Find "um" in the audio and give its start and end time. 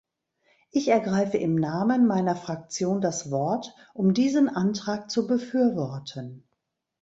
3.93-4.15